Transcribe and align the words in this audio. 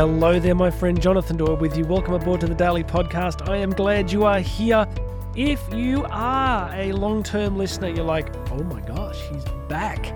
hello 0.00 0.40
there, 0.40 0.54
my 0.54 0.70
friend 0.70 0.98
Jonathan 0.98 1.36
Doyle 1.36 1.56
with 1.58 1.76
you. 1.76 1.84
Welcome 1.84 2.14
aboard 2.14 2.40
to 2.40 2.46
the 2.46 2.54
Daily 2.54 2.82
Podcast. 2.82 3.46
I 3.50 3.58
am 3.58 3.68
glad 3.68 4.10
you 4.10 4.24
are 4.24 4.40
here. 4.40 4.88
If 5.36 5.60
you 5.74 6.06
are 6.08 6.72
a 6.74 6.92
long 6.92 7.22
term 7.22 7.58
listener, 7.58 7.88
you're 7.88 8.06
like, 8.06 8.34
oh 8.50 8.62
my 8.62 8.80
gosh, 8.80 9.20
he's 9.30 9.44
back. 9.68 10.06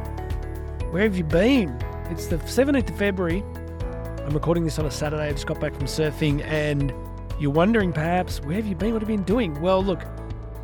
Where 0.91 1.02
have 1.02 1.18
you 1.18 1.24
been? 1.24 1.78
It's 2.09 2.28
the 2.28 2.38
17th 2.38 2.92
of 2.92 2.96
February. 2.96 3.45
I'm 4.24 4.32
recording 4.32 4.64
this 4.64 4.78
on 4.78 4.86
a 4.86 4.91
Saturday. 4.91 5.24
I 5.24 5.32
just 5.32 5.46
got 5.46 5.60
back 5.60 5.74
from 5.74 5.84
surfing, 5.84 6.42
and 6.45 6.91
you're 7.38 7.51
wondering 7.51 7.92
perhaps, 7.92 8.41
where 8.41 8.56
have 8.56 8.66
you 8.66 8.74
been? 8.74 8.95
What 8.95 9.02
have 9.02 9.10
you 9.10 9.19
been 9.19 9.27
doing? 9.27 9.60
Well, 9.60 9.84
look, 9.84 10.02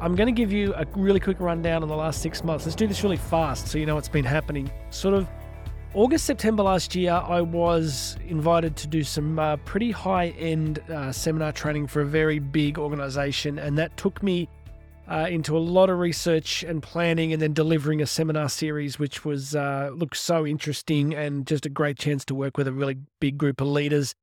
I'm 0.01 0.15
going 0.15 0.29
to 0.29 0.33
give 0.33 0.51
you 0.51 0.73
a 0.77 0.87
really 0.97 1.21
quick 1.21 1.41
rundown 1.41 1.83
on 1.83 1.91
the 1.91 1.97
last 1.97 2.23
six 2.23 2.43
months. 2.43 2.65
Let's 2.65 2.75
do 2.75 2.87
this 2.87 3.03
really 3.03 3.19
fast 3.19 3.69
so 3.69 3.77
you 3.77 3.85
know 3.85 3.97
what's 3.97 4.09
been 4.09 4.25
happening. 4.25 4.71
Sort 4.89 5.13
of 5.13 5.29
August, 5.93 6.25
September 6.25 6.63
last 6.63 6.95
year, 6.95 7.11
I 7.11 7.41
was 7.41 8.17
invited 8.29 8.77
to 8.77 8.87
do 8.87 9.03
some 9.03 9.41
uh, 9.41 9.57
pretty 9.57 9.91
high 9.91 10.29
end 10.39 10.79
uh, 10.89 11.11
seminar 11.11 11.51
training 11.51 11.89
for 11.89 12.01
a 12.01 12.07
very 12.07 12.39
big 12.39 12.79
organization, 12.79 13.59
and 13.59 13.77
that 13.77 13.97
took 13.97 14.23
me 14.23 14.49
uh, 15.09 15.27
into 15.29 15.57
a 15.57 15.59
lot 15.59 15.91
of 15.91 15.99
research 15.99 16.63
and 16.63 16.81
planning 16.81 17.33
and 17.33 17.43
then 17.43 17.53
delivering 17.53 18.01
a 18.01 18.07
seminar 18.07 18.49
series, 18.49 19.01
which 19.01 19.25
was 19.25 19.57
uh, 19.57 19.91
looked 19.93 20.17
so 20.17 20.47
interesting 20.47 21.13
and 21.13 21.45
just 21.45 21.67
a 21.67 21.69
great 21.69 21.99
chance 21.99 22.25
to 22.27 22.37
work 22.37 22.57
with 22.57 22.69
a 22.69 22.73
really 22.73 22.99
big 23.19 23.37
group 23.37 23.61
of 23.61 23.67
leaders. 23.67 24.15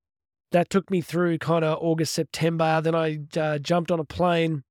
That 0.54 0.70
took 0.70 0.90
me 0.90 1.02
through 1.02 1.40
kind 1.40 1.66
of 1.66 1.80
August, 1.82 2.14
September. 2.14 2.80
Then 2.80 2.96
I 2.96 3.20
uh, 3.36 3.58
jumped 3.58 3.92
on 3.92 4.00
a 4.00 4.06
plane 4.06 4.64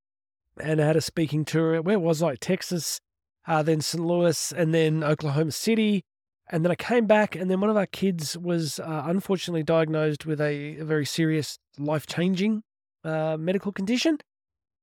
and 0.58 0.80
I 0.80 0.86
had 0.86 0.97
a 0.97 1.02
speaking 1.02 1.44
tour. 1.44 1.83
Where 1.83 1.98
was 1.98 2.22
I? 2.22 2.36
Texas, 2.36 3.02
uh, 3.47 3.62
then 3.62 3.83
St. 3.83 4.02
Louis, 4.02 4.50
and 4.56 4.72
then 4.72 5.05
Oklahoma 5.05 5.53
City 5.53 6.03
and 6.48 6.64
then 6.64 6.70
I 6.70 6.77
came 6.77 7.06
back, 7.06 7.34
and 7.34 7.50
then 7.50 7.61
one 7.61 7.70
of 7.70 7.77
our 7.77 7.86
kids 7.86 8.39
was 8.39 8.78
uh, 8.78 9.02
unfortunately 9.06 9.64
diagnosed 9.64 10.27
with 10.27 10.41
a, 10.41 10.78
a 10.78 10.84
very 10.84 11.05
serious, 11.05 11.58
life 11.78 12.06
changing 12.06 12.62
uh, 13.05 13.36
medical 13.38 13.72
condition. 13.72 14.19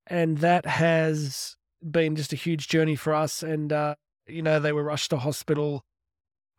And 0.07 0.39
that 0.39 0.65
has 0.65 1.55
been 1.81 2.15
just 2.15 2.33
a 2.33 2.37
huge 2.37 2.67
journey 2.67 2.95
for 2.95 3.13
us. 3.13 3.43
And, 3.43 3.71
uh, 3.71 3.95
you 4.27 4.41
know, 4.41 4.59
they 4.59 4.73
were 4.73 4.83
rushed 4.83 5.11
to 5.11 5.17
hospital. 5.17 5.85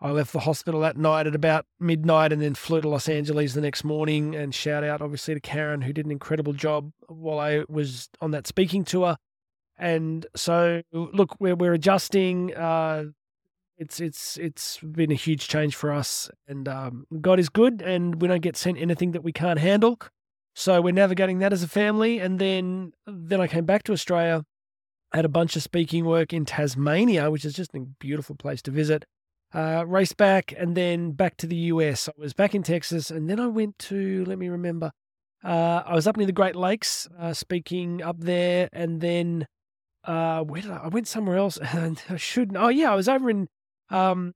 I 0.01 0.11
left 0.11 0.33
the 0.33 0.41
hospital 0.41 0.81
that 0.81 0.97
night 0.97 1.27
at 1.27 1.35
about 1.35 1.67
midnight 1.79 2.33
and 2.33 2.41
then 2.41 2.55
flew 2.55 2.81
to 2.81 2.89
Los 2.89 3.09
Angeles 3.09 3.53
the 3.53 3.61
next 3.61 3.85
morning. 3.85 4.35
And 4.35 4.55
shout 4.55 4.85
out, 4.85 5.03
obviously, 5.03 5.35
to 5.35 5.41
Karen, 5.41 5.83
who 5.83 5.93
did 5.93 6.07
an 6.07 6.13
incredible 6.13 6.55
job 6.55 6.91
while 7.09 7.39
I 7.39 7.65
was 7.69 8.09
on 8.21 8.31
that 8.31 8.47
speaking 8.47 8.85
tour. 8.85 9.17
And 9.77 10.27
so, 10.35 10.83
look, 10.93 11.39
we're, 11.41 11.57
we're 11.57 11.75
adjusting. 11.75 12.55
Uh, 12.55 13.05
it's 13.77 14.01
it's 14.01 14.37
it's 14.37 14.79
been 14.79 15.11
a 15.11 15.17
huge 15.17 15.49
change 15.49 15.75
for 15.75 15.93
us, 15.93 16.31
and 16.47 16.69
um, 16.69 17.07
God 17.21 17.39
is 17.39 17.49
good, 17.49 17.83
and 17.83 18.21
we 18.21 18.29
don't 18.29 18.43
get 18.43 18.57
sent 18.57 18.79
anything 18.79 19.13
that 19.13 19.25
we 19.25 19.33
can't 19.33 19.59
handle. 19.59 19.99
So 20.55 20.81
we're 20.81 20.93
navigating 20.93 21.41
that 21.41 21.53
as 21.53 21.63
a 21.63 21.69
family, 21.69 22.19
and 22.19 22.39
then 22.39 22.93
then 23.07 23.41
I 23.41 23.47
came 23.47 23.65
back 23.65 23.83
to 23.85 23.93
Australia, 23.93 24.45
had 25.13 25.25
a 25.25 25.29
bunch 25.29 25.57
of 25.57 25.63
speaking 25.63 26.05
work 26.05 26.33
in 26.33 26.45
Tasmania, 26.45 27.31
which 27.31 27.45
is 27.45 27.55
just 27.55 27.75
a 27.75 27.81
beautiful 27.81 28.37
place 28.37 28.63
to 28.63 28.71
visit. 28.71 29.05
Uh, 29.53 29.85
race 29.87 30.13
back, 30.13 30.53
and 30.57 30.77
then 30.77 31.13
back 31.13 31.37
to 31.39 31.47
the 31.47 31.57
US. 31.57 32.09
I 32.09 32.13
was 32.17 32.33
back 32.33 32.55
in 32.55 32.63
Texas, 32.63 33.11
and 33.11 33.29
then 33.29 33.41
I 33.41 33.47
went 33.47 33.79
to 33.81 34.25
let 34.25 34.39
me 34.39 34.49
remember. 34.49 34.93
Uh, 35.43 35.83
I 35.85 35.95
was 35.95 36.07
up 36.07 36.17
near 36.17 36.27
the 36.27 36.33
Great 36.33 36.57
Lakes, 36.57 37.07
uh, 37.19 37.35
speaking 37.35 38.03
up 38.03 38.21
there, 38.21 38.69
and 38.73 39.01
then 39.01 39.47
uh, 40.05 40.43
where 40.43 40.63
did 40.63 40.71
I? 40.71 40.77
I 40.85 40.89
went 40.89 41.09
somewhere 41.09 41.37
else, 41.37 41.57
and 41.73 42.01
I 42.09 42.17
shouldn't. 42.17 42.57
Oh 42.57 42.69
yeah, 42.69 42.93
I 42.93 42.95
was 42.95 43.09
over 43.09 43.29
in 43.29 43.49
um, 43.91 44.35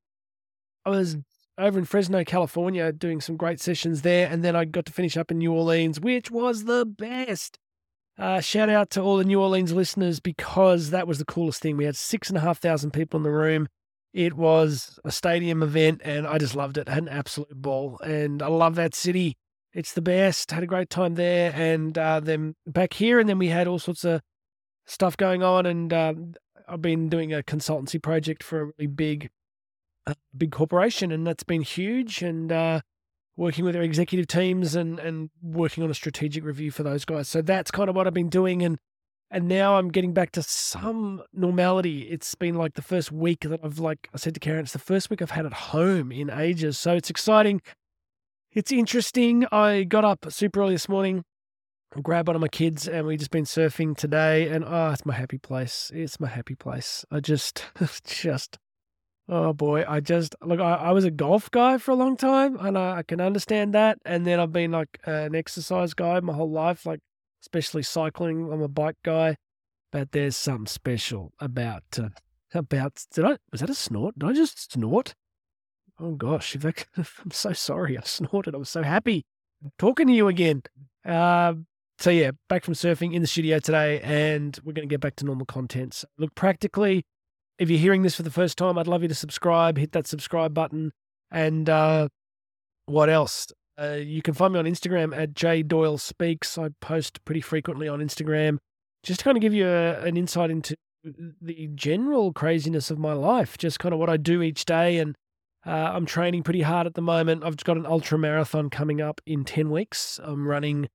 I 0.85 0.91
was 0.91 1.17
over 1.59 1.79
in 1.79 1.85
Fresno, 1.85 2.25
California, 2.25 2.93
doing 2.93 3.21
some 3.21 3.37
great 3.37 3.61
sessions 3.61 4.03
there, 4.03 4.29
and 4.31 4.45
then 4.45 4.55
I 4.55 4.65
got 4.65 4.87
to 4.87 4.93
finish 4.93 5.17
up 5.17 5.31
in 5.31 5.39
New 5.39 5.53
Orleans, 5.53 6.01
which 6.01 6.31
was 6.31 6.65
the 6.65 6.87
best. 6.87 7.59
Uh, 8.17 8.41
shout 8.41 8.69
out 8.69 8.91
to 8.91 9.01
all 9.01 9.17
the 9.17 9.25
New 9.25 9.41
Orleans 9.41 9.73
listeners 9.73 10.19
because 10.19 10.91
that 10.91 11.07
was 11.07 11.19
the 11.19 11.25
coolest 11.25 11.63
thing. 11.63 11.77
We 11.77 11.85
had 11.85 11.97
six 11.97 12.29
and 12.29 12.37
a 12.37 12.41
half 12.41 12.59
thousand 12.59 12.93
people 12.93 13.19
in 13.19 13.25
the 13.25 13.31
room. 13.31 13.69
It 14.13 14.35
was 14.35 14.99
a 15.05 15.13
stadium 15.13 15.63
event, 15.63 16.01
and 16.05 16.27
I 16.27 16.39
just 16.39 16.57
loved 16.57 16.79
it. 16.79 16.89
I 16.89 16.95
had 16.95 17.03
an 17.05 17.09
absolute 17.09 17.55
ball, 17.55 17.99
and 18.01 18.43
I 18.43 18.49
love 18.49 18.75
that 18.77 18.95
city. 18.95 19.37
It's 19.73 19.93
the 19.93 20.01
best. 20.01 20.51
Had 20.51 20.63
a 20.63 20.67
great 20.67 20.91
time 20.91 21.15
there, 21.15 21.53
and 21.55 21.97
uh, 21.97 22.21
then 22.21 22.55
back 22.67 22.95
here, 22.95 23.21
and 23.21 23.29
then 23.29 23.39
we 23.39 23.49
had 23.49 23.69
all 23.69 23.79
sorts 23.79 24.05
of 24.05 24.23
stuff 24.87 25.17
going 25.17 25.43
on, 25.43 25.67
and 25.67 25.93
uh, 25.93 26.15
I've 26.69 26.83
been 26.83 27.09
doing 27.09 27.33
a 27.33 27.43
consultancy 27.43 28.03
project 28.03 28.43
for 28.43 28.61
a 28.61 28.65
really 28.67 28.87
big 28.87 29.31
a 30.09 30.17
big 30.37 30.53
corporation, 30.53 31.13
and 31.13 31.27
that's 31.27 31.45
been 31.45 31.63
huge. 31.63 32.23
And 32.23 32.51
uh, 32.53 32.81
working 33.39 33.65
with 33.65 33.73
their 33.73 33.83
executive 33.83 34.27
teams 34.27 34.75
and 34.75 34.99
and 34.99 35.31
working 35.41 35.85
on 35.85 35.91
a 35.91 35.95
strategic 35.95 36.45
review 36.45 36.71
for 36.71 36.83
those 36.83 37.05
guys. 37.05 37.29
So 37.29 37.41
that's 37.41 37.71
kind 37.71 37.89
of 37.89 37.97
what 37.97 38.07
I've 38.07 38.15
been 38.15 38.29
doing, 38.29 38.63
and 38.63 38.79
and 39.31 39.47
now 39.47 39.79
I'm 39.79 39.89
getting 39.89 40.13
back 40.13 40.33
to 40.33 40.43
some 40.43 41.23
normality. 41.33 42.03
It's 42.03 42.35
been 42.35 42.57
like 42.57 42.75
the 42.75 42.83
first 42.83 43.13
week 43.13 43.41
that 43.43 43.61
I've 43.63 43.79
like 43.79 44.09
I 44.13 44.19
said 44.19 44.35
to 44.35 44.41
Karen, 44.41 44.65
it's 44.65 44.73
the 44.73 44.79
first 44.79 45.09
week 45.09 45.23
I've 45.23 45.31
had 45.31 45.47
at 45.47 45.53
home 45.53 46.11
in 46.13 46.31
ages. 46.31 46.79
So 46.79 46.95
it's 46.95 47.11
exciting. 47.11 47.63
It's 48.53 48.73
interesting. 48.73 49.47
I 49.53 49.85
got 49.85 50.05
up 50.05 50.27
super 50.31 50.63
early 50.63 50.75
this 50.75 50.89
morning, 50.89 51.25
grabbed 52.03 52.29
one 52.29 52.37
of 52.37 52.41
my 52.41 52.49
kids, 52.49 52.89
and 52.89 53.07
we 53.07 53.17
just 53.17 53.31
been 53.31 53.45
surfing 53.45 53.97
today. 53.97 54.49
And 54.49 54.65
oh, 54.67 54.91
it's 54.91 55.07
my 55.07 55.15
happy 55.15 55.39
place. 55.39 55.93
It's 55.95 56.19
my 56.19 56.29
happy 56.29 56.55
place. 56.55 57.05
I 57.11 57.21
just, 57.21 57.65
just 58.05 58.59
Oh 59.31 59.53
boy, 59.53 59.85
I 59.87 60.01
just 60.01 60.35
look. 60.43 60.59
I, 60.59 60.75
I 60.75 60.93
was 60.93 61.05
a 61.05 61.11
golf 61.11 61.51
guy 61.51 61.77
for 61.77 61.91
a 61.91 61.97
long 61.97 62.17
time, 62.17 62.57
and 62.61 62.79
I, 62.79 62.99
I 62.99 63.03
can 63.03 63.21
understand 63.21 63.75
that. 63.75 63.99
And 64.07 64.27
then 64.27 64.41
I've 64.41 64.53
been 64.53 64.71
like 64.71 64.99
an 65.05 65.35
exercise 65.35 65.93
guy 65.93 66.19
my 66.21 66.33
whole 66.33 66.51
life, 66.51 66.87
like 66.87 67.01
especially 67.43 67.83
cycling. 67.83 68.51
I'm 68.51 68.63
a 68.63 68.69
bike 68.69 68.97
guy, 69.05 69.37
but 69.93 70.13
there's 70.13 70.37
something 70.37 70.67
special 70.67 71.33
about 71.41 71.83
uh, 71.99 72.09
about. 72.55 73.05
Did 73.13 73.27
I? 73.27 73.37
Was 73.53 73.61
that 73.61 73.69
a 73.69 73.75
snort? 73.75 74.19
Did 74.19 74.31
I 74.31 74.33
just 74.33 74.73
snort? 74.73 75.15
Oh 76.01 76.13
gosh, 76.13 76.55
that, 76.55 76.87
I'm 76.97 77.31
so 77.31 77.53
sorry. 77.53 77.99
I 77.99 78.03
snorted. 78.03 78.55
I 78.55 78.59
was 78.59 78.71
so 78.71 78.83
happy 78.83 79.27
talking 79.79 80.07
to 80.07 80.13
you 80.13 80.29
again. 80.29 80.63
Uh, 81.05 81.55
so 81.99 82.09
yeah, 82.09 82.31
back 82.49 82.65
from 82.65 82.75
surfing 82.75 83.13
in 83.13 83.21
the 83.21 83.29
studio 83.29 83.59
today, 83.59 84.01
and 84.01 84.59
we're 84.65 84.73
going 84.73 84.89
to 84.89 84.93
get 84.93 85.01
back 85.01 85.17
to 85.17 85.27
normal 85.27 85.45
contents. 85.45 86.05
Look, 86.17 86.35
practically 86.35 87.05
if 87.59 87.71
you're 87.71 87.79
hearing 87.79 88.03
this 88.03 88.15
for 88.15 88.23
the 88.23 88.31
first 88.31 88.57
time, 88.59 88.79
I'd 88.79 88.87
love 88.87 89.03
you 89.03 89.09
to 89.09 89.15
subscribe, 89.15 89.79
hit 89.79 89.93
that 89.93 90.07
subscribe 90.07 90.55
button. 90.55 90.93
And 91.31 91.69
uh, 91.69 92.09
what 92.87 93.11
else? 93.11 93.49
Uh, 93.81 93.99
you 94.01 94.23
can 94.23 94.35
find 94.35 94.53
me 94.53 94.59
on 94.59 94.65
Instagram 94.65 95.17
at 95.17 95.35
J 95.35 95.63
Doyle 95.63 95.99
Speaks. 95.99 96.59
I 96.59 96.71
post 96.81 97.25
pretty 97.25 97.41
frequently 97.41 97.89
on 97.89 98.01
Instagram 98.01 98.59
just 99.03 99.21
to 99.21 99.25
kind 99.25 99.37
of 99.37 99.41
give 99.41 99.55
you 99.55 99.67
a, 99.67 100.01
an 100.01 100.17
insight 100.17 100.51
into 100.51 100.77
the 101.05 101.69
general 101.75 102.33
craziness 102.33 102.91
of 102.91 102.99
my 102.99 103.13
life, 103.13 103.57
just 103.57 103.79
kind 103.79 103.93
of 103.93 104.01
what 104.01 104.11
I 104.11 104.17
do 104.17 104.43
each 104.43 104.65
day. 104.65 104.99
And 104.99 105.15
uh, 105.67 105.93
I'm 105.95 106.07
training 106.07 106.43
pretty 106.43 106.63
hard 106.63 106.87
at 106.87 106.95
the 106.95 107.03
moment. 107.03 107.45
I've 107.45 107.57
got 107.59 107.77
an 107.77 107.87
ultra 107.87 108.19
marathon 108.19 108.71
coming 108.71 109.01
up 109.01 109.21
in 109.27 109.45
10 109.45 109.71
weeks. 109.71 110.19
I'm 110.23 110.47
running 110.47 110.89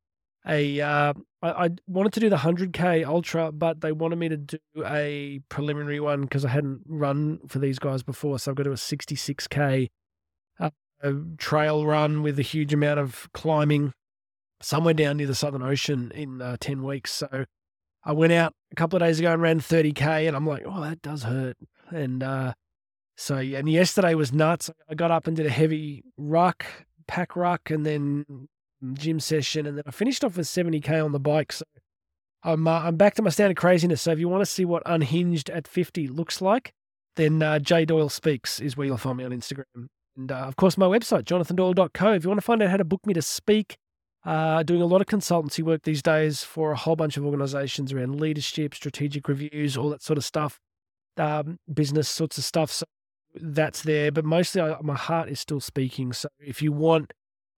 a 0.48 0.82
uh, 0.82 1.14
I, 1.42 1.66
I, 1.66 1.70
wanted 1.88 2.14
to 2.14 2.20
do 2.20 2.30
the 2.30 2.38
100k 2.38 3.06
ultra, 3.06 3.52
but 3.52 3.82
they 3.82 3.92
wanted 3.92 4.18
me 4.18 4.30
to 4.30 4.38
do 4.38 4.58
a 4.86 5.40
preliminary 5.50 6.00
one 6.00 6.24
because 6.24 6.44
I 6.44 6.50
hadn't 6.50 6.82
run 6.86 7.40
for 7.48 7.60
these 7.60 7.80
guys 7.80 8.04
before. 8.04 8.40
So 8.40 8.52
I've 8.52 8.56
got 8.56 8.64
to 8.64 8.70
do 8.70 8.74
a 8.74 8.76
66k 8.76 9.90
uh, 10.60 10.70
trail 11.38 11.86
run 11.86 12.24
with 12.24 12.40
a 12.40 12.44
huge 12.44 12.74
amount 12.74 13.00
of 13.00 13.30
climbing 13.34 13.94
somewhere 14.62 14.94
down 14.94 15.18
near 15.18 15.28
the 15.28 15.36
Southern 15.36 15.62
Ocean 15.62 16.12
in 16.16 16.42
uh, 16.42 16.58
10 16.60 16.84
weeks. 16.84 17.12
So 17.12 17.46
I 18.06 18.12
went 18.14 18.34
out 18.34 18.54
a 18.72 18.76
couple 18.76 18.98
of 18.98 19.02
days 19.02 19.20
ago 19.20 19.32
and 19.34 19.42
ran 19.42 19.60
30k, 19.60 20.28
and 20.28 20.36
I'm 20.36 20.48
like, 20.48 20.64
oh, 20.66 20.82
that 20.82 21.02
does 21.02 21.24
hurt. 21.24 21.58
And 21.90 22.24
uh, 22.24 22.54
so, 23.18 23.36
and 23.36 23.70
yesterday 23.70 24.16
was 24.16 24.34
nuts. 24.34 24.70
I 24.90 24.96
got 24.96 25.12
up 25.12 25.28
and 25.28 25.36
did 25.36 25.46
a 25.46 25.52
heavy 25.52 26.04
ruck, 26.18 26.66
pack 27.08 27.36
ruck, 27.36 27.70
and 27.70 27.86
then 27.86 28.48
gym 28.94 29.20
session, 29.20 29.66
and 29.66 29.78
then 29.78 29.84
I 29.88 29.92
finished 29.92 30.24
off 30.24 30.38
with 30.38 30.48
70k 30.48 31.04
on 31.04 31.12
the 31.12 31.20
bike. 31.20 31.54
So 31.54 31.66
I'm 32.44 32.68
uh, 32.68 32.82
I'm 32.82 32.98
back 32.98 33.16
to 33.16 33.22
my 33.22 33.30
standard 33.30 33.58
craziness. 33.58 34.02
So 34.02 34.12
if 34.12 34.20
you 34.20 34.30
want 34.30 34.42
to 34.42 34.46
see 34.46 34.66
what 34.66 34.84
unhinged 34.86 35.50
at 35.50 35.68
50 35.68 36.08
looks 36.08 36.42
like, 36.42 36.74
then 37.16 37.42
uh, 37.42 37.60
J 37.60 37.86
Doyle 37.86 38.10
Speaks 38.10 38.60
is 38.60 38.76
where 38.76 38.86
you'll 38.86 38.98
find 38.98 39.18
me 39.18 39.24
on 39.24 39.32
Instagram. 39.32 39.88
And 40.16 40.32
uh, 40.32 40.36
of 40.36 40.56
course, 40.56 40.78
my 40.78 40.86
website, 40.86 41.24
jonathandoyle.co. 41.24 42.14
If 42.14 42.24
you 42.24 42.30
want 42.30 42.40
to 42.40 42.46
find 42.46 42.62
out 42.62 42.70
how 42.70 42.78
to 42.78 42.84
book 42.84 43.06
me 43.06 43.14
to 43.14 43.22
speak, 43.22 43.78
uh, 44.26 44.64
doing 44.64 44.82
a 44.82 44.86
lot 44.86 45.02
of 45.02 45.08
consultancy 45.08 45.64
work 45.64 45.84
these 45.84 46.02
days 46.02 46.44
for 46.44 46.72
a 46.72 46.78
whole 46.78 46.96
bunch 46.96 47.18
of 47.18 47.26
organizations 47.26 47.92
around 47.92 48.20
leadership, 48.20 48.74
strategic 48.74 49.28
reviews, 49.28 49.76
all 49.76 49.90
that 49.90 50.04
sort 50.04 50.18
of 50.18 50.24
stuff, 50.24 50.60
um, 51.18 51.58
business 51.74 52.08
sorts 52.08 52.38
of 52.38 52.44
stuff. 52.44 52.72
So 52.72 52.86
that's 53.36 53.82
there. 53.82 54.12
But 54.12 54.26
mostly, 54.26 54.62
I, 54.62 54.78
my 54.82 54.96
heart 54.96 55.30
is 55.30 55.40
still 55.40 55.60
speaking. 55.60 56.14
So 56.14 56.30
if 56.40 56.62
you 56.62 56.72
want 56.72 57.14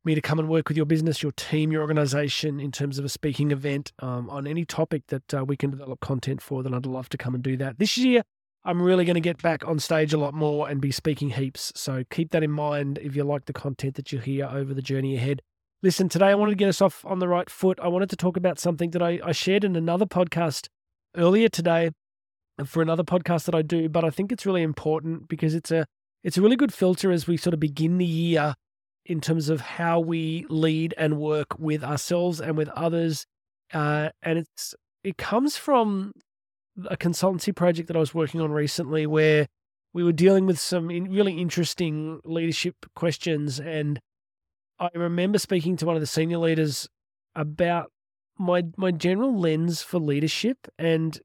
me 0.06 0.16
to 0.16 0.22
come 0.22 0.40
and 0.40 0.48
work 0.48 0.68
with 0.68 0.78
your 0.78 0.86
business, 0.86 1.24
your 1.24 1.32
team, 1.34 1.72
your 1.72 1.82
organization 1.82 2.60
in 2.60 2.72
terms 2.72 3.00
of 3.00 3.06
a 3.06 3.10
speaking 3.10 3.52
event 3.52 3.92
um, 4.00 4.30
on 4.30 4.48
any 4.48 4.66
topic 4.66 5.08
that 5.08 5.34
uh, 5.34 5.44
we 5.44 5.58
can 5.58 5.72
develop 5.72 6.00
content 6.00 6.42
for, 6.42 6.64
then 6.64 6.74
I'd 6.74 6.86
love 6.86 7.10
to 7.10 7.18
come 7.18 7.34
and 7.34 7.44
do 7.44 7.58
that. 7.58 7.80
This 7.80 7.98
year, 7.98 8.22
I'm 8.64 8.82
really 8.82 9.06
going 9.06 9.16
to 9.16 9.22
get 9.22 9.42
back 9.42 9.68
on 9.68 9.80
stage 9.80 10.14
a 10.14 10.18
lot 10.18 10.34
more 10.34 10.68
and 10.70 10.82
be 10.82 10.92
speaking 10.92 11.32
heaps. 11.32 11.72
So 11.76 12.04
keep 12.10 12.32
that 12.32 12.44
in 12.44 12.52
mind 12.52 13.00
if 13.02 13.16
you 13.16 13.24
like 13.24 13.46
the 13.46 13.54
content 13.54 13.96
that 13.96 14.12
you 14.12 14.20
hear 14.20 14.46
over 14.46 14.74
the 14.74 14.82
journey 14.82 15.16
ahead. 15.16 15.42
Listen, 15.84 16.10
today 16.10 16.28
I 16.28 16.36
wanted 16.36 16.52
to 16.52 16.58
get 16.58 16.70
us 16.70 16.82
off 16.82 17.06
on 17.06 17.20
the 17.20 17.28
right 17.28 17.50
foot. 17.50 17.80
I 17.80 17.88
wanted 17.88 18.10
to 18.10 18.16
talk 18.16 18.38
about 18.38 18.60
something 18.60 18.92
that 18.92 19.04
I, 19.04 19.20
I 19.24 19.34
shared 19.34 19.64
in 19.64 19.76
another 19.76 20.06
podcast 20.06 20.68
earlier 21.16 21.50
today 21.50 21.92
for 22.66 22.82
another 22.82 23.04
podcast 23.04 23.46
that 23.46 23.56
I 23.56 23.62
do, 23.62 23.90
but 23.90 24.04
I 24.04 24.10
think 24.10 24.32
it's 24.32 24.46
really 24.46 24.64
important 24.64 25.28
because 25.28 25.54
it's 25.54 25.72
a 25.72 25.86
it's 26.24 26.38
a 26.38 26.42
really 26.42 26.56
good 26.56 26.74
filter 26.74 27.12
as 27.12 27.28
we 27.28 27.38
sort 27.38 27.54
of 27.54 27.60
begin 27.60 28.00
the 28.00 28.06
year 28.06 28.56
in 29.06 29.22
terms 29.22 29.50
of 29.50 29.62
how 29.62 30.00
we 30.00 30.46
lead 30.50 30.94
and 30.98 31.18
work 31.18 31.60
with 31.60 31.84
ourselves 31.84 32.42
and 32.42 32.58
with 32.58 32.70
others. 32.70 33.26
Uh, 33.74 34.10
and 34.24 34.40
it's 34.40 34.76
it 35.04 35.18
comes 35.18 35.58
from 35.58 36.14
a 36.90 36.98
consultancy 36.98 37.56
project 37.56 37.88
that 37.88 37.96
I 37.96 38.00
was 38.00 38.14
working 38.14 38.42
on 38.42 38.52
recently 38.52 39.06
where 39.06 39.48
we 39.94 40.04
were 40.04 40.12
dealing 40.12 40.46
with 40.46 40.60
some 40.60 40.88
really 40.88 41.40
interesting 41.40 42.20
leadership 42.26 42.76
questions. 42.96 43.60
And 43.60 44.00
I 44.80 44.90
remember 44.94 45.38
speaking 45.38 45.78
to 45.78 45.86
one 45.86 45.96
of 45.96 46.02
the 46.02 46.08
senior 46.08 46.38
leaders 46.38 46.90
about 47.36 47.92
my 48.38 48.64
my 48.76 48.92
general 48.92 49.40
lens 49.40 49.82
for 49.82 50.00
leadership. 50.00 50.58
And 50.78 51.20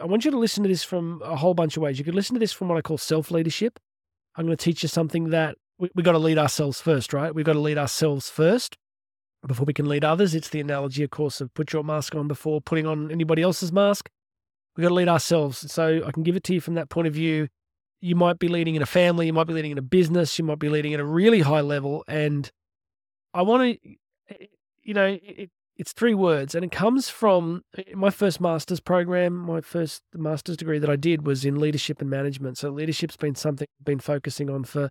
I 0.00 0.04
want 0.04 0.24
you 0.24 0.30
to 0.30 0.38
listen 0.38 0.62
to 0.64 0.68
this 0.68 0.84
from 0.84 1.22
a 1.24 1.36
whole 1.36 1.54
bunch 1.54 1.76
of 1.76 1.82
ways. 1.82 1.98
You 1.98 2.04
could 2.04 2.14
listen 2.14 2.34
to 2.34 2.40
this 2.40 2.52
from 2.52 2.68
what 2.68 2.76
I 2.76 2.82
call 2.82 2.98
self 2.98 3.30
leadership. 3.30 3.78
I'm 4.36 4.46
going 4.46 4.56
to 4.56 4.64
teach 4.64 4.82
you 4.82 4.88
something 4.88 5.30
that 5.30 5.56
we, 5.80 5.90
we 5.94 6.02
got 6.02 6.12
to 6.12 6.18
lead 6.18 6.38
ourselves 6.38 6.80
first, 6.80 7.12
right? 7.12 7.34
We've 7.34 7.44
got 7.44 7.54
to 7.54 7.60
lead 7.60 7.78
ourselves 7.78 8.28
first 8.28 8.76
before 9.46 9.64
we 9.64 9.72
can 9.72 9.88
lead 9.88 10.04
others. 10.04 10.34
It's 10.34 10.50
the 10.50 10.60
analogy, 10.60 11.02
of 11.02 11.10
course, 11.10 11.40
of 11.40 11.52
put 11.54 11.72
your 11.72 11.82
mask 11.82 12.14
on 12.14 12.28
before 12.28 12.60
putting 12.60 12.86
on 12.86 13.10
anybody 13.10 13.42
else's 13.42 13.72
mask. 13.72 14.10
We've 14.76 14.82
got 14.82 14.90
to 14.90 14.94
lead 14.94 15.08
ourselves. 15.08 15.72
So 15.72 16.02
I 16.06 16.12
can 16.12 16.22
give 16.22 16.36
it 16.36 16.44
to 16.44 16.54
you 16.54 16.60
from 16.60 16.74
that 16.74 16.90
point 16.90 17.08
of 17.08 17.14
view. 17.14 17.48
You 18.00 18.14
might 18.14 18.38
be 18.38 18.48
leading 18.48 18.76
in 18.76 18.82
a 18.82 18.86
family, 18.86 19.26
you 19.26 19.32
might 19.32 19.46
be 19.46 19.54
leading 19.54 19.72
in 19.72 19.78
a 19.78 19.82
business, 19.82 20.38
you 20.38 20.44
might 20.44 20.58
be 20.58 20.68
leading 20.68 20.94
at 20.94 21.00
a 21.00 21.04
really 21.04 21.40
high 21.40 21.60
level. 21.60 22.04
And 22.06 22.50
I 23.34 23.42
want 23.42 23.82
to, 23.82 23.90
eh, 24.30 24.46
you 24.82 24.94
know, 24.94 25.18
it, 25.22 25.50
it's 25.76 25.92
three 25.92 26.14
words 26.14 26.54
and 26.54 26.64
it 26.64 26.72
comes 26.72 27.10
from 27.10 27.62
eh, 27.76 27.82
my 27.94 28.10
first 28.10 28.40
master's 28.40 28.80
program. 28.80 29.34
My 29.34 29.60
first 29.60 30.02
master's 30.14 30.56
degree 30.56 30.78
that 30.78 30.88
I 30.88 30.96
did 30.96 31.26
was 31.26 31.44
in 31.44 31.58
leadership 31.58 32.00
and 32.00 32.08
management. 32.08 32.58
So 32.58 32.70
leadership's 32.70 33.16
been 33.16 33.34
something 33.34 33.66
I've 33.80 33.84
been 33.84 34.00
focusing 34.00 34.48
on 34.48 34.64
for, 34.64 34.90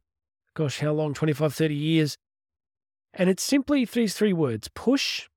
gosh, 0.60 0.82
how 0.82 0.92
long? 0.92 1.14
25, 1.14 1.54
30 1.54 1.74
years. 1.74 2.18
And 3.14 3.30
it's 3.30 3.42
simply 3.44 3.86
these 3.86 4.14
three 4.14 4.34
words 4.34 4.68
push 4.76 5.30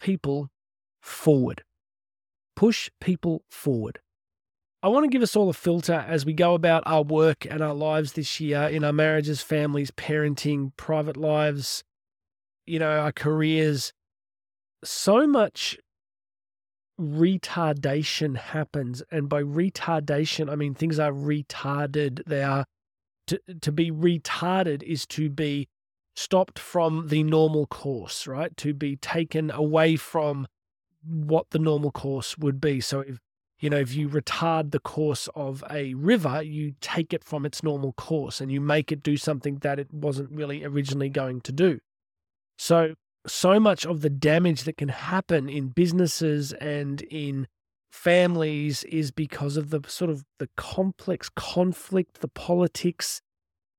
people 0.00 0.50
forward. 1.00 1.64
Push 2.54 2.88
people 3.00 3.42
forward. 3.50 3.98
I 4.80 4.88
want 4.88 5.02
to 5.02 5.10
give 5.10 5.22
us 5.22 5.34
all 5.34 5.48
a 5.48 5.52
filter 5.52 6.04
as 6.06 6.24
we 6.24 6.32
go 6.32 6.54
about 6.54 6.84
our 6.86 7.02
work 7.02 7.44
and 7.44 7.60
our 7.60 7.74
lives 7.74 8.12
this 8.12 8.38
year 8.38 8.62
in 8.62 8.84
our 8.84 8.92
marriages, 8.92 9.42
families, 9.42 9.90
parenting, 9.90 10.70
private 10.76 11.16
lives, 11.16 11.82
you 12.64 12.78
know, 12.78 13.00
our 13.00 13.12
careers. 13.12 13.92
So 14.84 15.26
much 15.26 15.76
retardation 17.00 18.36
happens. 18.36 19.02
And 19.10 19.28
by 19.28 19.42
retardation, 19.42 20.48
I 20.48 20.54
mean 20.54 20.74
things 20.74 21.00
are 21.00 21.12
retarded. 21.12 22.24
They 22.26 22.44
are 22.44 22.64
to, 23.60 23.72
be 23.72 23.90
retarded 23.90 24.82
is 24.82 25.06
to 25.06 25.30
be 25.30 25.68
stopped 26.14 26.58
from 26.58 27.08
the 27.08 27.22
normal 27.22 27.66
course, 27.66 28.26
right? 28.26 28.56
To 28.58 28.74
be 28.74 28.96
taken 28.96 29.50
away 29.50 29.96
from 29.96 30.46
what 31.04 31.50
the 31.50 31.58
normal 31.58 31.90
course 31.90 32.38
would 32.38 32.60
be. 32.60 32.80
So 32.80 33.00
if 33.00 33.18
you 33.62 33.70
know, 33.70 33.78
if 33.78 33.94
you 33.94 34.08
retard 34.08 34.72
the 34.72 34.80
course 34.80 35.28
of 35.36 35.62
a 35.70 35.94
river, 35.94 36.42
you 36.42 36.74
take 36.80 37.14
it 37.14 37.22
from 37.22 37.46
its 37.46 37.62
normal 37.62 37.92
course 37.92 38.40
and 38.40 38.50
you 38.50 38.60
make 38.60 38.90
it 38.90 39.04
do 39.04 39.16
something 39.16 39.58
that 39.58 39.78
it 39.78 39.94
wasn't 39.94 40.32
really 40.32 40.64
originally 40.64 41.08
going 41.08 41.40
to 41.42 41.52
do. 41.52 41.78
So, 42.58 42.94
so 43.24 43.60
much 43.60 43.86
of 43.86 44.00
the 44.00 44.10
damage 44.10 44.64
that 44.64 44.76
can 44.76 44.88
happen 44.88 45.48
in 45.48 45.68
businesses 45.68 46.52
and 46.54 47.02
in 47.02 47.46
families 47.92 48.84
is 48.84 49.10
because 49.10 49.56
of 49.56 49.70
the 49.70 49.80
sort 49.86 50.10
of 50.10 50.24
the 50.38 50.48
complex 50.56 51.28
conflict, 51.28 52.20
the 52.20 52.28
politics, 52.28 53.20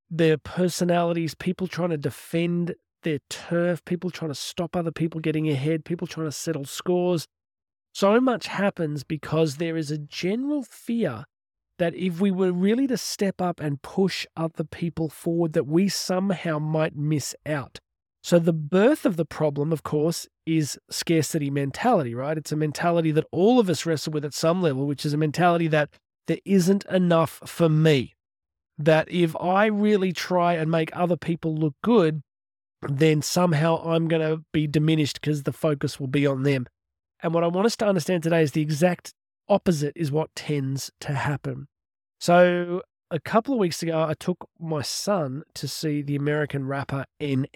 their 0.08 0.38
personalities, 0.38 1.34
people 1.34 1.66
trying 1.66 1.90
to 1.90 1.98
defend 1.98 2.74
their 3.02 3.18
turf, 3.28 3.84
people 3.84 4.10
trying 4.10 4.30
to 4.30 4.34
stop 4.34 4.76
other 4.76 4.92
people 4.92 5.20
getting 5.20 5.48
ahead, 5.50 5.84
people 5.84 6.06
trying 6.06 6.26
to 6.26 6.32
settle 6.32 6.64
scores. 6.64 7.26
So 7.92 8.20
much 8.20 8.46
happens 8.46 9.04
because 9.04 9.56
there 9.56 9.76
is 9.76 9.90
a 9.90 9.98
general 9.98 10.62
fear 10.62 11.24
that 11.78 11.94
if 11.94 12.20
we 12.20 12.30
were 12.30 12.52
really 12.52 12.86
to 12.86 12.96
step 12.96 13.40
up 13.40 13.60
and 13.60 13.82
push 13.82 14.26
other 14.36 14.64
people 14.64 15.08
forward, 15.08 15.52
that 15.54 15.66
we 15.66 15.88
somehow 15.88 16.58
might 16.58 16.96
miss 16.96 17.34
out. 17.44 17.80
So 18.24 18.38
the 18.38 18.54
birth 18.54 19.04
of 19.04 19.18
the 19.18 19.26
problem, 19.26 19.70
of 19.70 19.82
course, 19.82 20.26
is 20.46 20.78
scarcity 20.88 21.50
mentality, 21.50 22.14
right? 22.14 22.38
It's 22.38 22.52
a 22.52 22.56
mentality 22.56 23.10
that 23.10 23.26
all 23.30 23.60
of 23.60 23.68
us 23.68 23.84
wrestle 23.84 24.14
with 24.14 24.24
at 24.24 24.32
some 24.32 24.62
level, 24.62 24.86
which 24.86 25.04
is 25.04 25.12
a 25.12 25.18
mentality 25.18 25.68
that 25.68 25.90
there 26.26 26.38
isn't 26.46 26.86
enough 26.86 27.42
for 27.44 27.68
me 27.68 28.14
that 28.78 29.10
if 29.10 29.36
I 29.36 29.66
really 29.66 30.14
try 30.14 30.54
and 30.54 30.70
make 30.70 30.88
other 30.96 31.18
people 31.18 31.54
look 31.54 31.74
good, 31.84 32.22
then 32.88 33.20
somehow 33.20 33.84
I'm 33.84 34.08
going 34.08 34.22
to 34.22 34.42
be 34.54 34.66
diminished 34.66 35.20
because 35.20 35.42
the 35.42 35.52
focus 35.52 36.00
will 36.00 36.06
be 36.06 36.26
on 36.26 36.44
them. 36.44 36.66
And 37.22 37.34
what 37.34 37.44
I 37.44 37.48
want 37.48 37.66
us 37.66 37.76
to 37.76 37.86
understand 37.86 38.22
today 38.22 38.42
is 38.42 38.52
the 38.52 38.62
exact 38.62 39.12
opposite 39.50 39.92
is 39.96 40.10
what 40.10 40.34
tends 40.34 40.90
to 41.00 41.12
happen. 41.12 41.66
So, 42.20 42.80
a 43.10 43.20
couple 43.20 43.52
of 43.52 43.60
weeks 43.60 43.82
ago, 43.82 44.02
I 44.08 44.14
took 44.14 44.48
my 44.58 44.80
son 44.80 45.42
to 45.56 45.68
see 45.68 46.00
the 46.00 46.16
American 46.16 46.66
rapper 46.66 47.04
N. 47.20 47.46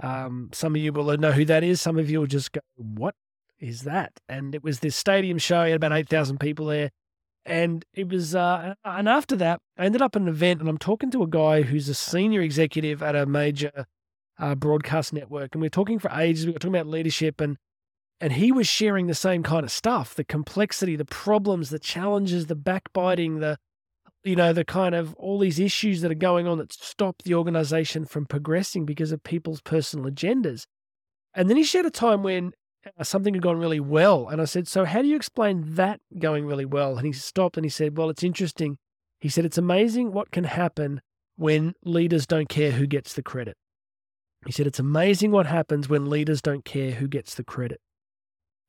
Um, 0.00 0.50
some 0.52 0.74
of 0.74 0.82
you 0.82 0.92
will 0.92 1.16
know 1.16 1.32
who 1.32 1.44
that 1.44 1.64
is. 1.64 1.80
Some 1.80 1.98
of 1.98 2.10
you 2.10 2.20
will 2.20 2.26
just 2.26 2.52
go, 2.52 2.60
What 2.76 3.14
is 3.60 3.82
that? 3.82 4.12
And 4.28 4.54
it 4.54 4.62
was 4.62 4.80
this 4.80 4.96
stadium 4.96 5.38
show. 5.38 5.64
He 5.64 5.70
had 5.70 5.76
about 5.76 5.96
8,000 5.96 6.38
people 6.38 6.66
there. 6.66 6.90
And 7.46 7.84
it 7.92 8.08
was, 8.08 8.34
uh, 8.34 8.74
and 8.84 9.08
after 9.08 9.36
that, 9.36 9.60
I 9.76 9.84
ended 9.84 10.00
up 10.00 10.16
at 10.16 10.22
an 10.22 10.28
event 10.28 10.60
and 10.60 10.68
I'm 10.68 10.78
talking 10.78 11.10
to 11.10 11.22
a 11.22 11.26
guy 11.26 11.62
who's 11.62 11.88
a 11.88 11.94
senior 11.94 12.40
executive 12.40 13.02
at 13.02 13.14
a 13.14 13.26
major 13.26 13.86
uh, 14.38 14.54
broadcast 14.54 15.12
network. 15.12 15.54
And 15.54 15.60
we 15.60 15.66
are 15.66 15.70
talking 15.70 15.98
for 15.98 16.10
ages. 16.10 16.46
We 16.46 16.52
were 16.52 16.58
talking 16.58 16.74
about 16.74 16.86
leadership 16.86 17.40
and, 17.40 17.58
and 18.18 18.32
he 18.32 18.50
was 18.50 18.66
sharing 18.66 19.08
the 19.08 19.14
same 19.14 19.42
kind 19.42 19.64
of 19.64 19.70
stuff 19.70 20.14
the 20.14 20.24
complexity, 20.24 20.96
the 20.96 21.04
problems, 21.04 21.68
the 21.68 21.78
challenges, 21.78 22.46
the 22.46 22.54
backbiting, 22.54 23.40
the, 23.40 23.58
you 24.24 24.36
know, 24.36 24.52
the 24.52 24.64
kind 24.64 24.94
of 24.94 25.14
all 25.16 25.38
these 25.38 25.60
issues 25.60 26.00
that 26.00 26.10
are 26.10 26.14
going 26.14 26.46
on 26.48 26.58
that 26.58 26.72
stop 26.72 27.22
the 27.22 27.34
organization 27.34 28.06
from 28.06 28.24
progressing 28.24 28.86
because 28.86 29.12
of 29.12 29.22
people's 29.22 29.60
personal 29.60 30.10
agendas. 30.10 30.66
And 31.34 31.50
then 31.50 31.56
he 31.56 31.62
shared 31.62 31.86
a 31.86 31.90
time 31.90 32.22
when 32.22 32.52
uh, 32.98 33.04
something 33.04 33.34
had 33.34 33.42
gone 33.42 33.58
really 33.58 33.80
well. 33.80 34.28
And 34.28 34.40
I 34.40 34.46
said, 34.46 34.66
So, 34.66 34.84
how 34.84 35.02
do 35.02 35.08
you 35.08 35.16
explain 35.16 35.74
that 35.74 36.00
going 36.18 36.46
really 36.46 36.64
well? 36.64 36.96
And 36.96 37.06
he 37.06 37.12
stopped 37.12 37.56
and 37.56 37.66
he 37.66 37.70
said, 37.70 37.98
Well, 37.98 38.08
it's 38.08 38.22
interesting. 38.22 38.78
He 39.20 39.28
said, 39.28 39.44
It's 39.44 39.58
amazing 39.58 40.12
what 40.12 40.30
can 40.30 40.44
happen 40.44 41.02
when 41.36 41.74
leaders 41.84 42.26
don't 42.26 42.48
care 42.48 42.72
who 42.72 42.86
gets 42.86 43.12
the 43.14 43.22
credit. 43.22 43.56
He 44.46 44.52
said, 44.52 44.66
It's 44.66 44.78
amazing 44.78 45.32
what 45.32 45.46
happens 45.46 45.88
when 45.88 46.08
leaders 46.08 46.40
don't 46.40 46.64
care 46.64 46.92
who 46.92 47.08
gets 47.08 47.34
the 47.34 47.44
credit. 47.44 47.80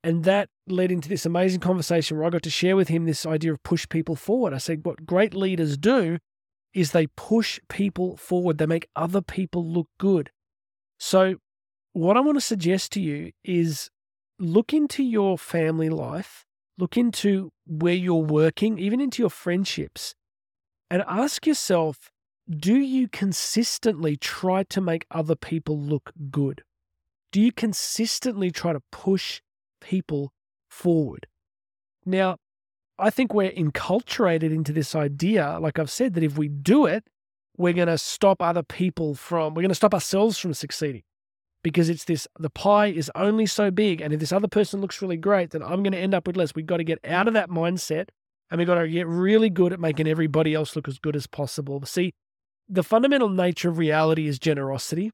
And 0.05 0.23
that 0.23 0.49
led 0.67 0.91
into 0.91 1.09
this 1.09 1.25
amazing 1.25 1.61
conversation 1.61 2.15
where 2.15 2.27
I 2.27 2.29
got 2.29 2.43
to 2.43 2.49
share 2.51 2.75
with 2.75 2.89
him 2.89 3.05
this 3.05 3.25
idea 3.25 3.51
of 3.51 3.63
push 3.63 3.89
people 3.89 4.15
forward. 4.15 4.53
I 4.53 4.59
said, 4.59 4.85
What 4.85 5.07
great 5.07 5.33
leaders 5.33 5.77
do 5.77 6.19
is 6.75 6.91
they 6.91 7.07
push 7.07 7.59
people 7.69 8.15
forward, 8.15 8.59
they 8.59 8.67
make 8.67 8.87
other 8.95 9.21
people 9.21 9.67
look 9.67 9.87
good. 9.97 10.29
So, 10.99 11.37
what 11.93 12.17
I 12.17 12.19
want 12.19 12.37
to 12.37 12.41
suggest 12.41 12.91
to 12.91 13.01
you 13.01 13.31
is 13.43 13.89
look 14.37 14.73
into 14.73 15.01
your 15.01 15.39
family 15.39 15.89
life, 15.89 16.45
look 16.77 16.97
into 16.97 17.51
where 17.65 17.95
you're 17.95 18.13
working, 18.13 18.77
even 18.77 19.01
into 19.01 19.23
your 19.23 19.31
friendships, 19.31 20.13
and 20.87 21.03
ask 21.07 21.47
yourself 21.47 22.11
do 22.47 22.75
you 22.75 23.07
consistently 23.07 24.17
try 24.17 24.61
to 24.65 24.81
make 24.81 25.07
other 25.09 25.35
people 25.35 25.79
look 25.81 26.11
good? 26.29 26.63
Do 27.31 27.41
you 27.41 27.51
consistently 27.51 28.51
try 28.51 28.71
to 28.71 28.83
push 28.91 29.41
people 29.85 30.33
forward? 30.69 31.27
Now, 32.05 32.37
I 32.97 33.09
think 33.09 33.33
we're 33.33 33.51
enculturated 33.51 34.53
into 34.53 34.71
this 34.71 34.95
idea, 34.95 35.57
like 35.59 35.77
I've 35.79 35.91
said, 35.91 36.13
that 36.13 36.23
if 36.23 36.37
we 36.37 36.47
do 36.47 36.85
it, 36.85 37.05
we're 37.57 37.73
going 37.73 37.87
to 37.87 37.97
stop 37.97 38.41
other 38.41 38.63
people 38.63 39.15
from, 39.15 39.53
we're 39.53 39.61
going 39.61 39.69
to 39.69 39.75
stop 39.75 39.93
ourselves 39.93 40.37
from 40.37 40.53
succeeding 40.53 41.03
because 41.63 41.89
it's 41.89 42.05
this 42.05 42.27
the 42.39 42.49
pie 42.49 42.87
is 42.87 43.11
only 43.15 43.45
so 43.45 43.71
big. 43.71 44.01
And 44.01 44.13
if 44.13 44.19
this 44.19 44.31
other 44.31 44.47
person 44.47 44.81
looks 44.81 45.01
really 45.01 45.17
great, 45.17 45.51
then 45.51 45.63
I'm 45.63 45.83
going 45.83 45.93
to 45.93 45.97
end 45.97 46.13
up 46.13 46.27
with 46.27 46.37
less. 46.37 46.53
We've 46.55 46.65
got 46.65 46.77
to 46.77 46.83
get 46.83 46.99
out 47.05 47.27
of 47.27 47.33
that 47.33 47.49
mindset 47.49 48.09
and 48.49 48.59
we've 48.59 48.67
got 48.67 48.75
to 48.75 48.87
get 48.87 49.07
really 49.07 49.49
good 49.49 49.73
at 49.73 49.79
making 49.79 50.07
everybody 50.07 50.53
else 50.53 50.75
look 50.75 50.87
as 50.87 50.99
good 50.99 51.15
as 51.15 51.27
possible. 51.27 51.83
See, 51.85 52.13
the 52.69 52.83
fundamental 52.83 53.29
nature 53.29 53.69
of 53.69 53.77
reality 53.77 54.27
is 54.27 54.39
generosity. 54.39 55.11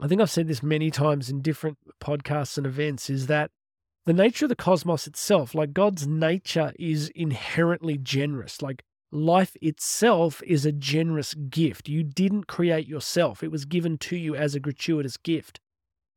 I 0.00 0.06
think 0.06 0.20
I've 0.20 0.30
said 0.30 0.46
this 0.46 0.62
many 0.62 0.90
times 0.90 1.28
in 1.30 1.40
different 1.40 1.78
podcasts 2.00 2.56
and 2.56 2.66
events 2.66 3.10
is 3.10 3.26
that 3.26 3.50
the 4.08 4.14
nature 4.14 4.46
of 4.46 4.48
the 4.48 4.56
cosmos 4.56 5.06
itself, 5.06 5.54
like 5.54 5.74
God's 5.74 6.06
nature, 6.06 6.72
is 6.78 7.10
inherently 7.10 7.98
generous. 7.98 8.62
Like 8.62 8.82
life 9.12 9.54
itself 9.60 10.42
is 10.46 10.64
a 10.64 10.72
generous 10.72 11.34
gift. 11.34 11.90
You 11.90 12.02
didn't 12.04 12.46
create 12.46 12.88
yourself, 12.88 13.42
it 13.42 13.50
was 13.50 13.66
given 13.66 13.98
to 13.98 14.16
you 14.16 14.34
as 14.34 14.54
a 14.54 14.60
gratuitous 14.60 15.18
gift. 15.18 15.60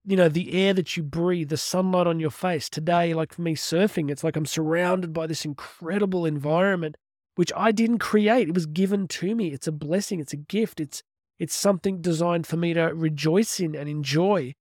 you 0.06 0.16
know, 0.16 0.30
the 0.30 0.54
air 0.54 0.74
that 0.74 0.96
you 0.96 1.04
breathe, 1.04 1.50
the 1.50 1.58
sunlight 1.58 2.08
on 2.08 2.22
your 2.22 2.32
face. 2.32 2.70
Today, 2.70 3.14
like 3.14 3.34
for 3.34 3.42
me 3.42 3.56
surfing, 3.58 4.10
it's 4.10 4.24
like 4.24 4.38
I'm 4.38 4.46
surrounded 4.46 5.12
by 5.12 5.28
this 5.28 5.44
incredible 5.44 6.26
environment 6.26 6.96
which 7.36 7.52
I 7.58 7.74
didn't 7.74 8.00
create. 8.00 8.48
It 8.48 8.56
was 8.56 8.68
given 8.68 9.10
to 9.10 9.36
me. 9.36 9.50
It's 9.50 9.68
a 9.68 9.72
blessing, 9.74 10.22
it's 10.22 10.32
a 10.32 10.38
gift. 10.38 10.80
It's 10.80 11.04
it's 11.40 11.54
something 11.54 12.00
designed 12.00 12.48
for 12.48 12.56
me 12.56 12.74
to 12.74 12.84
rejoice 12.96 13.60
in 13.60 13.76
and 13.76 13.90
enjoy. 13.90 14.54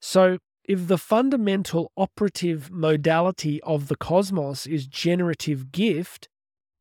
So, 0.00 0.38
if 0.68 0.86
the 0.86 0.98
fundamental 0.98 1.90
operative 1.96 2.70
modality 2.70 3.60
of 3.62 3.88
the 3.88 3.96
cosmos 3.96 4.66
is 4.66 4.86
generative 4.86 5.72
gift, 5.72 6.28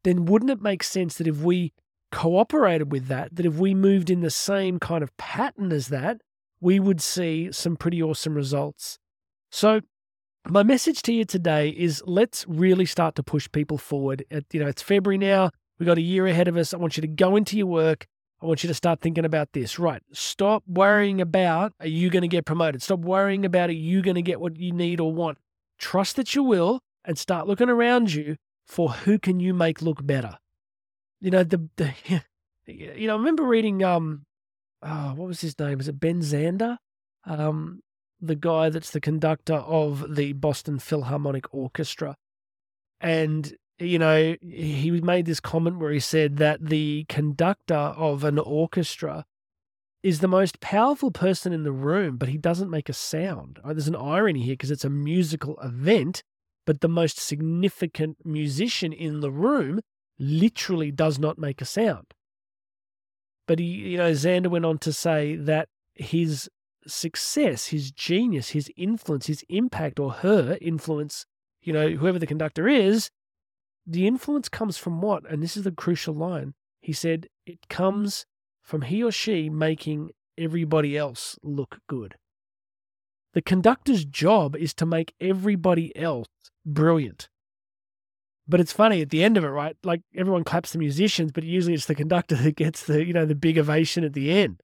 then 0.04 0.26
wouldn't 0.26 0.52
it 0.52 0.62
make 0.62 0.84
sense 0.84 1.18
that 1.18 1.28
if 1.28 1.38
we 1.38 1.72
cooperated 2.12 2.92
with 2.92 3.08
that, 3.08 3.34
that 3.34 3.46
if 3.46 3.56
we 3.56 3.74
moved 3.74 4.10
in 4.10 4.20
the 4.20 4.30
same 4.30 4.78
kind 4.78 5.04
of 5.04 5.16
pattern 5.16 5.72
as 5.72 5.88
that, 5.88 6.20
we 6.60 6.82
would 6.82 7.02
see 7.02 7.50
some 7.52 7.78
pretty 7.78 8.04
awesome 8.04 8.36
results. 8.36 9.00
So, 9.52 9.82
my 10.50 10.64
message 10.64 11.02
to 11.04 11.14
you 11.14 11.26
today 11.26 11.70
is 11.70 12.04
let's 12.06 12.46
really 12.48 12.86
start 12.86 13.16
to 13.16 13.24
push 13.24 13.50
people 13.52 13.78
forward. 13.78 14.24
You 14.52 14.62
know, 14.62 14.68
it's 14.68 14.82
February 14.82 15.18
now. 15.18 15.52
We've 15.80 15.88
got 15.88 15.98
a 15.98 16.02
year 16.02 16.28
ahead 16.28 16.48
of 16.48 16.58
us. 16.58 16.74
I 16.74 16.78
want 16.78 16.98
you 16.98 17.02
to 17.02 17.08
go 17.08 17.36
into 17.36 17.58
your 17.58 17.68
work. 17.68 18.06
I 18.42 18.46
want 18.46 18.64
you 18.64 18.68
to 18.68 18.74
start 18.74 19.02
thinking 19.02 19.26
about 19.26 19.54
this. 19.54 19.80
Right. 19.80 20.02
Stop 20.14 20.64
worrying 20.68 21.22
about 21.22 21.74
are 21.80 21.88
you 21.88 22.10
going 22.10 22.22
to 22.22 22.28
get 22.28 22.46
promoted? 22.46 22.82
Stop 22.82 23.00
worrying 23.00 23.46
about 23.46 23.70
are 23.70 23.74
you 23.74 24.02
going 24.02 24.16
to 24.16 24.22
get 24.22 24.40
what 24.40 24.58
you 24.58 24.72
need 24.72 25.00
or 25.00 25.12
want? 25.12 25.38
Trust 25.80 26.16
that 26.16 26.36
you 26.36 26.44
will 26.44 26.82
and 27.04 27.18
start 27.18 27.48
looking 27.48 27.70
around 27.70 28.14
you 28.14 28.38
for 28.66 28.90
who 28.90 29.18
can 29.18 29.40
you 29.40 29.54
make 29.54 29.82
look 29.82 30.06
better. 30.06 30.38
You 31.20 31.32
know, 31.32 31.44
the, 31.44 31.68
the 31.78 31.94
you 32.66 33.08
know, 33.08 33.16
I 33.16 33.18
remember 33.18 33.44
reading 33.44 33.84
um 33.84 34.26
oh, 34.82 35.14
what 35.16 35.28
was 35.28 35.42
his 35.42 35.58
name? 35.60 35.80
Is 35.80 35.88
it 35.88 36.00
Ben 36.00 36.22
Zander? 36.22 36.78
Um, 37.26 37.82
the 38.22 38.36
guy 38.36 38.70
that's 38.70 38.92
the 38.92 39.02
conductor 39.02 39.56
of 39.56 40.16
the 40.16 40.34
Boston 40.34 40.80
Philharmonic 40.80 41.54
Orchestra. 41.54 42.16
And, 43.00 43.56
you 43.80 44.00
know, 44.00 44.36
he 44.42 44.92
made 44.92 45.26
this 45.26 45.40
comment 45.40 45.80
where 45.80 45.92
he 45.92 46.00
said 46.00 46.38
that 46.38 46.66
the 46.66 47.06
conductor 47.08 47.76
of 47.76 48.24
an 48.24 48.40
orchestra 48.40 49.26
is 50.04 50.20
the 50.20 50.28
most 50.28 50.60
powerful 50.60 51.12
person 51.12 51.54
in 51.54 51.64
the 51.64 51.72
room, 51.72 52.18
but 52.18 52.30
he 52.30 52.38
doesn't 52.38 52.70
make 52.70 52.90
a 52.90 52.94
sound. 52.94 53.60
Oh, 53.64 53.74
there's 53.74 53.88
an 53.88 53.96
irony 53.96 54.42
here 54.42 54.54
because 54.54 54.72
it's 54.72 54.86
a 54.86 54.90
musical 54.90 55.60
event, 55.60 56.24
but 56.66 56.82
the 56.82 56.88
most 56.88 57.20
significant 57.20 58.18
musician 58.24 58.94
in 58.94 59.20
the 59.22 59.32
room 59.32 59.82
literally 60.20 60.92
does 60.92 61.20
not 61.20 61.38
make 61.38 61.62
a 61.62 61.66
sound. 61.66 62.14
But 63.48 63.60
he, 63.60 63.66
you 63.66 63.98
know, 63.98 64.12
Zander 64.12 64.50
went 64.50 64.66
on 64.66 64.78
to 64.80 64.94
say 64.94 65.36
that 65.36 65.70
his 65.94 66.50
success, 66.86 67.68
his 67.68 67.92
genius, 67.92 68.50
his 68.50 68.72
influence, 68.76 69.28
his 69.28 69.44
impact, 69.50 70.00
or 70.00 70.12
her 70.12 70.58
influence, 70.62 71.26
you 71.62 71.74
know, 71.74 71.90
whoever 71.90 72.20
the 72.20 72.28
conductor 72.28 72.68
is, 72.68 73.10
the 73.88 74.06
influence 74.06 74.50
comes 74.50 74.78
from 74.78 75.02
what? 75.02 75.30
And 75.30 75.42
this 75.42 75.56
is 75.56 75.64
the 75.64 75.72
crucial 75.72 76.14
line. 76.14 76.54
He 76.82 76.94
said, 76.94 77.28
it 77.46 77.70
comes 77.70 78.26
from 78.62 78.82
he 78.84 79.02
or 79.02 79.12
she 79.12 79.50
making 79.50 80.12
everybody 80.38 80.98
else 80.98 81.38
look 81.42 81.80
good. 81.88 82.16
The 83.34 83.42
conductor's 83.42 84.04
job 84.04 84.56
is 84.56 84.74
to 84.76 84.86
make 84.86 85.14
everybody 85.22 85.96
else 85.96 86.28
brilliant. 86.66 87.30
But 88.48 88.60
it's 88.60 88.74
funny 88.74 89.02
at 89.02 89.10
the 89.10 89.24
end 89.24 89.38
of 89.38 89.44
it, 89.44 89.50
right? 89.50 89.76
Like 89.84 90.02
everyone 90.16 90.44
claps 90.44 90.72
the 90.72 90.80
musicians, 90.80 91.32
but 91.32 91.44
usually 91.44 91.74
it's 91.74 91.86
the 91.86 91.96
conductor 91.96 92.36
that 92.44 92.56
gets 92.56 92.86
the, 92.86 93.06
you 93.06 93.14
know, 93.14 93.26
the 93.26 93.36
big 93.36 93.58
ovation 93.58 94.04
at 94.04 94.14
the 94.14 94.32
end. 94.32 94.62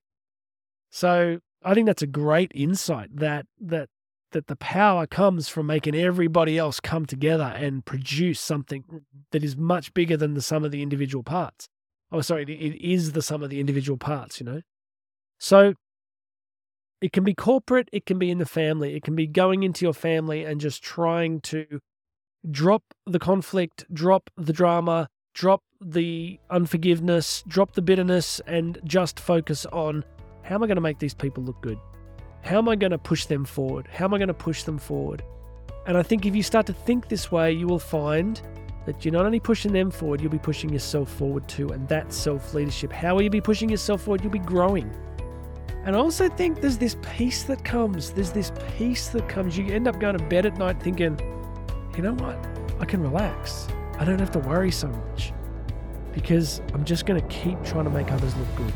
So 0.89 1.39
I 1.63 1.73
think 1.73 1.87
that's 1.87 2.01
a 2.01 2.07
great 2.07 2.51
insight 2.53 3.15
that 3.15 3.45
that 3.61 3.89
that 4.33 4.47
the 4.47 4.55
power 4.55 5.07
comes 5.07 5.49
from 5.49 5.65
making 5.65 5.95
everybody 5.95 6.57
else 6.57 6.79
come 6.79 7.05
together 7.05 7.53
and 7.55 7.85
produce 7.85 8.39
something 8.39 8.83
that 9.31 9.43
is 9.43 9.55
much 9.55 9.93
bigger 9.93 10.17
than 10.17 10.33
the 10.33 10.41
sum 10.41 10.63
of 10.63 10.71
the 10.71 10.83
individual 10.83 11.23
parts. 11.23 11.67
Oh, 12.11 12.21
sorry, 12.21 12.43
it 12.43 12.75
is 12.81 13.13
the 13.13 13.21
sum 13.21 13.41
of 13.41 13.49
the 13.49 13.59
individual 13.59 13.97
parts, 13.97 14.39
you 14.39 14.45
know? 14.45 14.61
So 15.39 15.73
it 17.01 17.11
can 17.11 17.23
be 17.23 17.33
corporate, 17.33 17.89
it 17.91 18.05
can 18.05 18.19
be 18.19 18.29
in 18.29 18.37
the 18.37 18.45
family, 18.45 18.95
it 18.95 19.03
can 19.03 19.15
be 19.15 19.27
going 19.27 19.63
into 19.63 19.85
your 19.85 19.93
family 19.93 20.43
and 20.43 20.61
just 20.61 20.83
trying 20.83 21.41
to 21.41 21.79
drop 22.49 22.83
the 23.05 23.19
conflict, 23.19 23.85
drop 23.91 24.29
the 24.37 24.53
drama, 24.53 25.09
drop 25.33 25.63
the 25.81 26.39
unforgiveness, 26.49 27.43
drop 27.47 27.73
the 27.73 27.81
bitterness, 27.81 28.39
and 28.45 28.79
just 28.85 29.19
focus 29.19 29.65
on 29.67 30.03
how 30.43 30.55
am 30.55 30.63
I 30.63 30.67
going 30.67 30.75
to 30.75 30.81
make 30.81 30.99
these 30.99 31.13
people 31.13 31.43
look 31.43 31.61
good? 31.61 31.79
How 32.43 32.57
am 32.57 32.67
I 32.67 32.75
going 32.75 32.91
to 32.91 32.97
push 32.97 33.25
them 33.25 33.45
forward? 33.45 33.87
How 33.89 34.03
am 34.03 34.13
I 34.13 34.17
going 34.17 34.27
to 34.27 34.33
push 34.33 34.63
them 34.63 34.77
forward? 34.77 35.23
And 35.87 35.97
I 35.97 36.03
think 36.03 36.25
if 36.25 36.35
you 36.35 36.43
start 36.43 36.65
to 36.65 36.73
think 36.73 37.07
this 37.07 37.31
way, 37.31 37.53
you 37.53 37.67
will 37.67 37.79
find 37.79 38.41
that 38.85 39.05
you're 39.05 39.13
not 39.13 39.25
only 39.25 39.39
pushing 39.39 39.71
them 39.71 39.89
forward, 39.89 40.19
you'll 40.19 40.29
be 40.29 40.37
pushing 40.37 40.69
yourself 40.69 41.09
forward 41.09 41.47
too. 41.47 41.69
And 41.69 41.87
that's 41.87 42.17
self 42.17 42.53
leadership. 42.53 42.91
How 42.91 43.15
will 43.15 43.21
you 43.21 43.29
be 43.29 43.39
pushing 43.39 43.69
yourself 43.69 44.03
forward? 44.03 44.23
You'll 44.23 44.33
be 44.33 44.39
growing. 44.39 44.93
And 45.85 45.95
I 45.95 45.99
also 45.99 46.27
think 46.27 46.59
there's 46.59 46.77
this 46.77 46.97
peace 47.01 47.43
that 47.43 47.63
comes. 47.63 48.11
There's 48.11 48.31
this 48.31 48.51
peace 48.77 49.07
that 49.09 49.29
comes. 49.29 49.57
You 49.57 49.67
end 49.67 49.87
up 49.87 50.01
going 50.01 50.17
to 50.17 50.23
bed 50.25 50.45
at 50.45 50.57
night 50.57 50.81
thinking, 50.83 51.17
you 51.95 52.03
know 52.03 52.13
what? 52.13 52.37
I 52.79 52.85
can 52.85 53.01
relax. 53.01 53.67
I 53.99 54.03
don't 54.03 54.19
have 54.19 54.31
to 54.31 54.39
worry 54.39 54.71
so 54.71 54.87
much 54.87 55.31
because 56.13 56.61
I'm 56.73 56.83
just 56.83 57.05
going 57.05 57.21
to 57.21 57.27
keep 57.27 57.63
trying 57.63 57.85
to 57.85 57.89
make 57.89 58.11
others 58.11 58.35
look 58.35 58.55
good. 58.57 58.73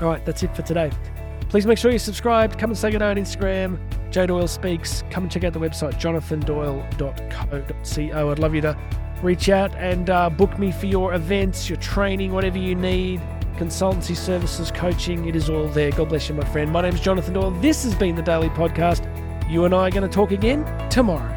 All 0.00 0.08
right, 0.08 0.24
that's 0.26 0.42
it 0.42 0.54
for 0.54 0.62
today. 0.62 0.90
Please 1.48 1.66
make 1.66 1.78
sure 1.78 1.92
you 1.92 1.98
subscribe. 1.98 2.58
Come 2.58 2.70
and 2.70 2.78
say 2.78 2.90
good 2.90 3.02
on 3.02 3.16
Instagram. 3.16 3.78
Joe 4.10 4.26
Doyle 4.26 4.48
Speaks. 4.48 5.04
Come 5.10 5.24
and 5.24 5.32
check 5.32 5.44
out 5.44 5.52
the 5.52 5.60
website, 5.60 5.94
jonathandoyle.co.co. 5.94 8.30
I'd 8.30 8.38
love 8.38 8.54
you 8.54 8.60
to 8.62 8.76
reach 9.22 9.48
out 9.48 9.74
and 9.76 10.10
uh, 10.10 10.30
book 10.30 10.58
me 10.58 10.72
for 10.72 10.86
your 10.86 11.14
events, 11.14 11.68
your 11.68 11.78
training, 11.78 12.32
whatever 12.32 12.58
you 12.58 12.74
need, 12.74 13.20
consultancy 13.56 14.16
services, 14.16 14.70
coaching. 14.70 15.26
It 15.26 15.36
is 15.36 15.48
all 15.48 15.68
there. 15.68 15.90
God 15.90 16.08
bless 16.08 16.28
you, 16.28 16.34
my 16.34 16.44
friend. 16.46 16.72
My 16.72 16.82
name 16.82 16.94
is 16.94 17.00
Jonathan 17.00 17.34
Doyle. 17.34 17.52
This 17.52 17.84
has 17.84 17.94
been 17.94 18.14
the 18.14 18.22
Daily 18.22 18.50
Podcast. 18.50 19.04
You 19.50 19.64
and 19.64 19.74
I 19.74 19.88
are 19.88 19.90
going 19.90 20.02
to 20.02 20.08
talk 20.08 20.32
again 20.32 20.64
tomorrow. 20.90 21.35